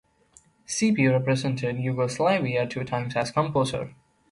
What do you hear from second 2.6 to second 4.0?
two times as composer.